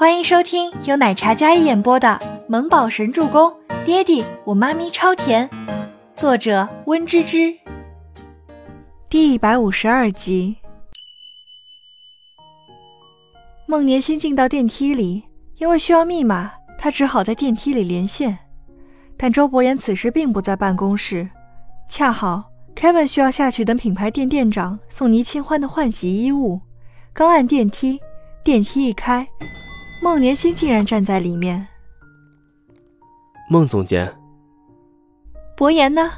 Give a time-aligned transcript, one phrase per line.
[0.00, 2.08] 欢迎收听由奶茶嘉一演播的
[2.48, 3.50] 《萌宝神助攻》，
[3.84, 5.46] 爹地我妈咪超甜，
[6.14, 7.54] 作者温芝芝。
[9.10, 10.56] 第一百五十二集。
[13.66, 15.22] 孟年心进到电梯里，
[15.58, 18.38] 因为需要密码，他只好在电梯里连线。
[19.18, 21.28] 但周伯言此时并不在办公室，
[21.90, 22.44] 恰好
[22.74, 26.58] Kevin 需要下去等品牌店店长送倪清欢的换洗衣物。
[27.12, 28.00] 刚按电梯，
[28.42, 29.28] 电梯一开，
[30.02, 31.66] 孟年心竟然站在里面。
[33.48, 34.10] 孟总监，
[35.56, 36.10] 伯言呢？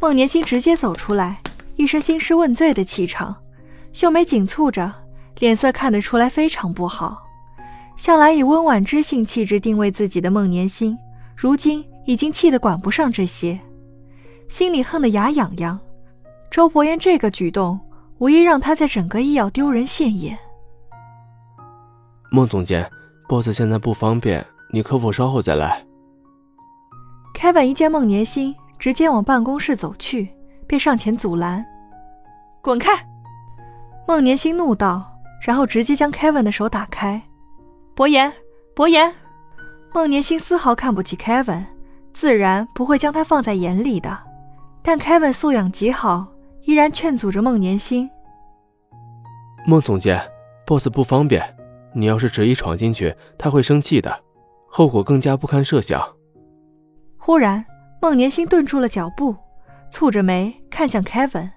[0.00, 1.40] 孟年心直接走出来，
[1.76, 3.36] 一身兴师问罪的气场，
[3.92, 4.92] 秀眉紧蹙着，
[5.38, 7.22] 脸色看得出来非常不好。
[7.96, 10.96] 向来以温婉知性气质定位自己的孟年心，
[11.36, 11.84] 如今。
[12.06, 13.60] 已经气得管不上这些，
[14.48, 15.78] 心里恨得牙痒痒。
[16.50, 17.78] 周伯言这个举动，
[18.18, 20.36] 无疑让他在整个医药丢人现眼。
[22.30, 22.88] 孟总监
[23.28, 25.84] ，boss 现在不方便，你可否稍后再来
[27.34, 30.28] ？Kevin 一见孟年心直接往办公室走去，
[30.66, 31.64] 便上前阻拦
[32.62, 32.92] ：“滚开！”
[34.06, 35.12] 孟年心怒道，
[35.44, 37.20] 然后直接将 Kevin 的手打开。
[37.94, 38.32] 伯言，
[38.74, 39.12] 伯言，
[39.92, 41.64] 孟年心丝毫看不起 Kevin。
[42.12, 44.18] 自然不会将他放在眼里的，
[44.82, 46.26] 但 Kevin 素养极好，
[46.62, 48.10] 依然劝阻着孟年心。
[49.64, 50.20] 孟总监
[50.66, 51.42] ，boss 不方便，
[51.92, 54.22] 你要是执意闯进去，他会生气的，
[54.66, 56.00] 后果更加不堪设想。
[57.18, 57.64] 忽然，
[58.00, 59.34] 孟年心顿住了脚步，
[59.92, 61.50] 蹙着眉看向 Kevin：“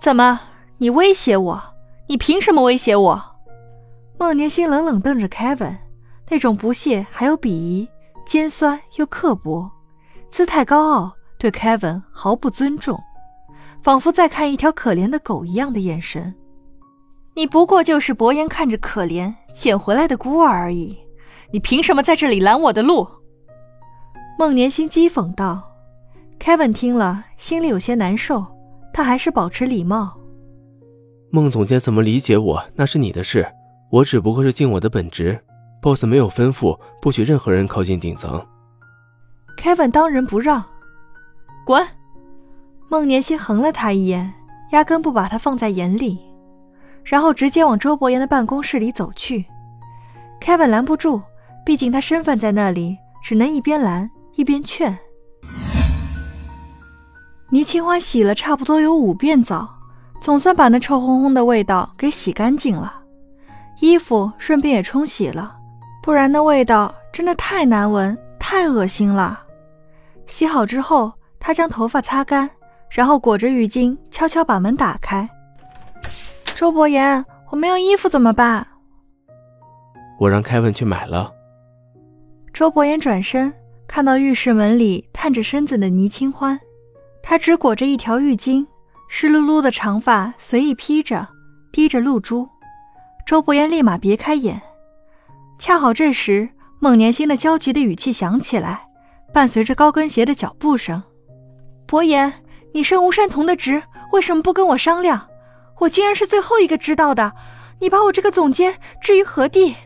[0.00, 0.40] 怎么，
[0.78, 1.62] 你威胁我？
[2.08, 3.22] 你凭什么威胁我？”
[4.18, 5.78] 孟年心冷冷瞪着 Kevin，
[6.28, 7.88] 那种不屑还有鄙夷，
[8.26, 9.70] 尖酸又刻薄。
[10.28, 13.00] 姿态高傲，对 Kevin 毫不尊重，
[13.82, 16.34] 仿佛在看一条可怜的狗一样的眼神。
[17.40, 20.94] 你不过就是伯言看着可怜捡回来的孤儿而已，
[21.50, 23.08] 你凭什么在这里拦我的路？
[24.38, 25.72] 孟年心讥讽道。
[26.38, 28.44] Kevin 听了，心里有些难受，
[28.92, 30.18] 他还是保持礼貌。
[31.30, 33.50] 孟总监怎么理解我，那是你的事，
[33.90, 35.42] 我只不过是尽我的本职。
[35.80, 38.46] Boss 没有吩咐不许任何人靠近顶层。
[39.56, 40.62] Kevin 当仁不让，
[41.64, 41.82] 滚！
[42.90, 44.30] 孟年心横了他一眼，
[44.72, 46.20] 压根不把他放在眼里，
[47.04, 49.44] 然后直接往周伯言的办公室里走去。
[50.40, 51.22] Kevin 拦不住，
[51.64, 54.98] 毕竟他身份在那里，只能一边拦一边劝。
[57.50, 59.68] 倪清欢洗了差不多有五遍澡，
[60.20, 63.02] 总算把那臭烘烘的味道给洗干净了，
[63.80, 65.56] 衣服顺便也冲洗了，
[66.00, 69.42] 不然那味道真的太难闻，太恶心了。
[70.26, 72.48] 洗好之后，他将头发擦干，
[72.88, 75.28] 然后裹着浴巾，悄悄把门打开。
[76.60, 78.66] 周伯言，我没有衣服怎么办？
[80.18, 81.32] 我让凯文去买了。
[82.52, 83.50] 周伯言转身，
[83.88, 86.60] 看到浴室门里探着身子的倪清欢，
[87.22, 88.66] 她只裹着一条浴巾，
[89.08, 91.26] 湿漉漉的长发随意披着，
[91.72, 92.46] 滴着露珠。
[93.24, 94.60] 周伯言立马别开眼。
[95.58, 96.46] 恰好这时，
[96.78, 98.82] 孟年心的焦急的语气响起来。
[99.32, 101.02] 伴随着高跟鞋的脚步声，
[101.86, 102.30] 伯言，
[102.74, 103.82] 你升吴山童的职，
[104.12, 105.26] 为什么不跟我商量？
[105.80, 107.32] 我竟然是最后一个知道的，
[107.80, 109.76] 你把我这个总监置于何地？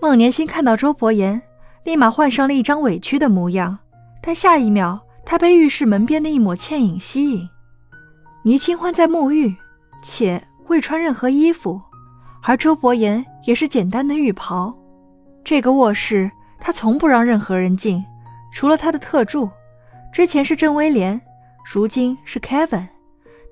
[0.00, 1.42] 孟年心看到周伯言，
[1.82, 3.78] 立马换上了一张委屈的模样，
[4.22, 7.48] 但下一秒，他被浴室门边的一抹倩影吸引。
[8.44, 9.54] 倪清欢在沐浴，
[10.02, 11.80] 且未穿任何衣服，
[12.42, 14.74] 而周伯言也是简单的浴袍。
[15.42, 16.30] 这个卧室。
[16.66, 18.02] 他从不让任何人进，
[18.50, 19.50] 除了他的特助。
[20.10, 21.20] 之前是郑威廉，
[21.62, 22.86] 如今是 Kevin，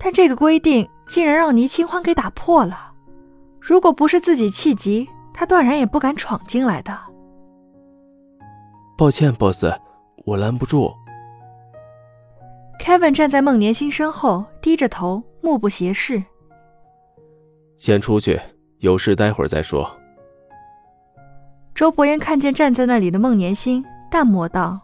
[0.03, 2.93] 但这个规定竟然让倪清欢给打破了。
[3.61, 6.99] 如果不是自己气急，他断然也不敢闯进来的。
[8.99, 9.65] 抱歉，boss，
[10.25, 10.93] 我拦不住。
[12.81, 16.21] Kevin 站在孟年星身后，低着头，目不斜视。
[17.77, 18.41] 先出去，
[18.79, 19.89] 有事待会儿再说。
[21.75, 24.81] 周伯言看见站在那里的孟年星，淡漠道：“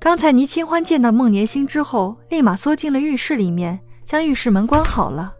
[0.00, 5.34] 刚才倪清欢见到孟年星之后，立马缩进了浴室里面，将浴室门关好了。”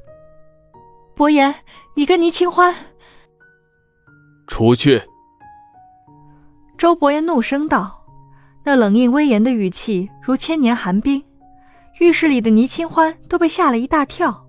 [1.14, 1.54] 伯言，
[1.94, 2.74] 你跟倪清欢
[4.46, 5.02] 出去！”
[6.78, 8.04] 周伯言怒声道，
[8.64, 11.22] 那冷硬威严的语气如千年寒冰，
[12.00, 14.46] 浴室里的倪清欢都被吓了一大跳。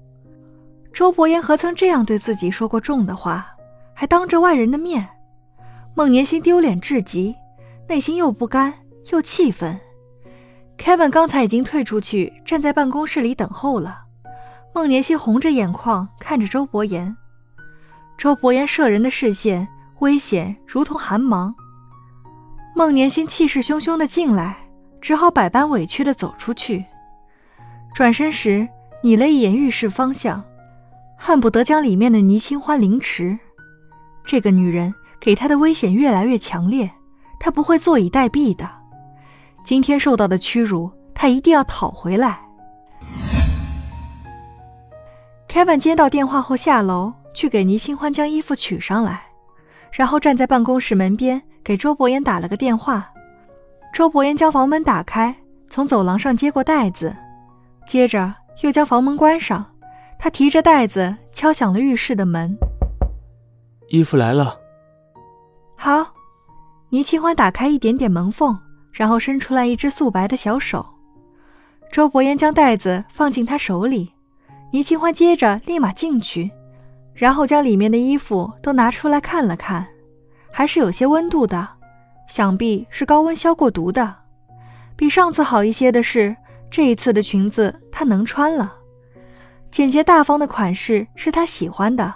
[0.92, 3.48] 周伯言何曾这样对自己说过重的话，
[3.94, 5.08] 还当着外人的面？
[5.96, 7.36] 孟年心丢脸至极，
[7.88, 8.74] 内心又不甘
[9.12, 9.80] 又气愤。
[10.78, 14.02] Kevin 刚才已经退出去，站在办公室里等候了。
[14.74, 17.16] 孟年心红着眼眶看着周伯言，
[18.18, 19.68] 周伯言摄人的视线
[20.00, 21.54] 危险如同寒芒。
[22.76, 24.58] 孟年星气势汹汹的进来，
[25.00, 26.84] 只好百般委屈的走出去。
[27.94, 28.68] 转身时，
[29.04, 30.44] 睨了一眼浴室方向，
[31.16, 33.38] 恨不得将里面的倪清欢凌迟。
[34.26, 36.90] 这个女人给他的危险越来越强烈，
[37.40, 38.83] 他不会坐以待毙的。
[39.64, 42.40] 今天受到的屈辱，他一定要讨回来。
[45.48, 49.24] Kevin 接到电话后下楼去给倪清欢将衣服取上来，
[49.92, 53.10] 然后站在办公室门边给周伯言打了个电话。
[53.94, 55.36] 周伯言将房门打开，
[55.70, 57.16] 从走廊上接过袋子，
[57.88, 58.34] 接着
[58.64, 59.66] 又将房门关上。
[60.20, 62.58] 他提着袋子敲响了浴室的门。
[63.90, 64.58] 衣服来了。
[65.76, 66.06] 好，
[66.90, 68.58] 倪清欢打开一点点门缝，
[68.94, 70.86] 然后伸出来一只素白的小手。
[71.92, 74.14] 周伯言将袋子放进他手里。
[74.72, 76.50] 倪清欢接着立马进去，
[77.14, 79.86] 然后将里面的衣服都拿出来看了看，
[80.52, 81.68] 还是有些温度的，
[82.28, 84.16] 想必是高温消过毒的。
[84.96, 86.36] 比上次好一些的是，
[86.72, 88.76] 这一次的裙子她能穿了，
[89.70, 92.12] 简洁大方的款式是她喜欢的，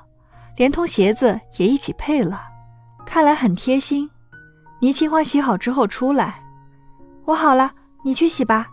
[0.56, 2.41] 连同鞋子也一起配了，
[3.06, 4.09] 看来很贴心。
[4.81, 6.41] 倪清欢洗好之后出来，
[7.27, 7.69] 我好了，
[8.06, 8.68] 你去洗吧。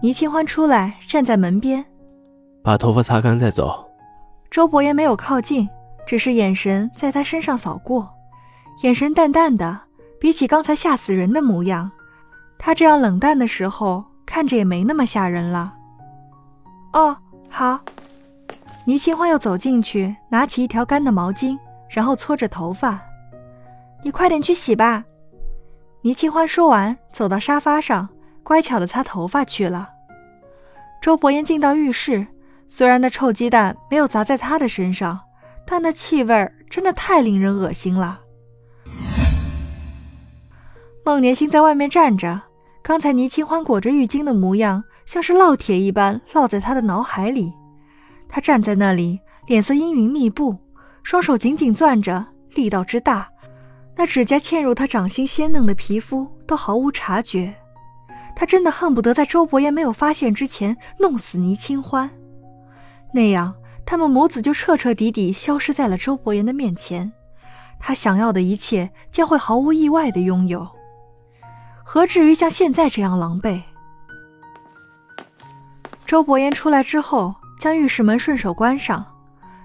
[0.00, 1.84] 倪清欢出来站在门边。
[2.64, 3.86] 把头发擦干再走。
[4.50, 5.68] 周伯言没有靠近，
[6.06, 8.08] 只是眼神在他身上扫过，
[8.82, 9.78] 眼神淡淡的，
[10.18, 11.90] 比起刚才吓死人的模样，
[12.58, 15.74] 他这样冷淡的时候看着也没那么吓人了。
[16.94, 17.14] 哦，
[17.50, 17.78] 好。
[18.86, 21.58] 倪清欢又走进去，拿起一条干的毛巾，
[21.90, 22.98] 然后搓着头发。
[24.02, 25.04] 你快点去洗吧。
[26.02, 28.08] 倪清欢说完，走到沙发上，
[28.42, 29.88] 乖巧的擦头发去了。
[31.02, 32.26] 周伯言进到浴室。
[32.72, 35.18] 虽然那臭鸡蛋没有砸在他的身上，
[35.66, 38.20] 但那气味真的太令人恶心了。
[41.04, 42.40] 孟年星在外面站着，
[42.80, 47.52] 刚才倪清欢裹着浴巾的模样，像是烙铁一般烙在他的脑海里。
[48.28, 49.18] 他站在那里，
[49.48, 50.56] 脸色阴云密布，
[51.02, 52.24] 双手紧紧攥着，
[52.54, 53.28] 力道之大，
[54.00, 57.54] 那指甲嵌入他掌心鲜嫩的皮肤都毫无察觉。
[58.34, 62.08] 他真的恨不得在周伯言没有发现之前弄死倪清欢。
[63.12, 63.54] 那样，
[63.84, 67.12] 他们母子就彻彻底底消失在了周伯言的面前，
[67.78, 70.66] 他想要的一切将会毫无意外的拥有，
[71.84, 73.60] 何至于像现在这样狼狈？
[76.06, 79.04] 周伯言出来之后，将浴室门顺手关上，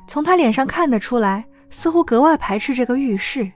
[0.09, 3.49] 从他脸上看得出来，似乎格外排斥这个浴室，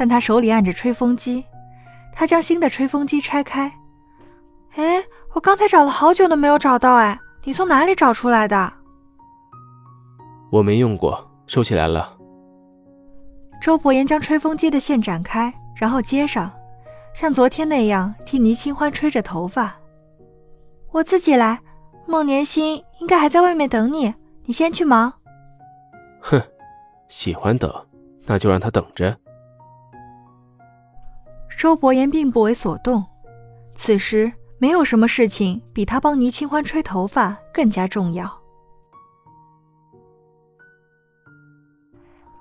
[0.00, 1.44] 但他手里按着吹风机，
[2.10, 3.70] 他将新的吹风机拆开，
[4.76, 5.04] 哎，
[5.34, 8.72] 我刚才找了好久都没有找到，哎，你从哪里找出来的？
[10.50, 12.16] 我没用过，收起来了。
[13.60, 16.50] 周伯言将吹风机的线展开，然后接上，
[17.12, 19.76] 像昨天那样替倪清欢吹着头发。
[20.92, 21.60] 我自己来，
[22.06, 24.14] 孟年心应该还在外面等你，
[24.46, 25.12] 你先去忙。
[26.20, 26.40] 哼，
[27.06, 27.70] 喜欢等，
[28.24, 29.14] 那就让他等着。
[31.56, 33.04] 周伯言并不为所动，
[33.76, 38.30] 此时没有什么事情比他帮倪清欢吹头发更加重要。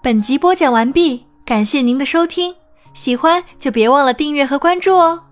[0.02, 2.56] 本集播讲完毕，感谢您的收听，
[2.94, 5.24] 喜欢就别忘了订阅和关注哦。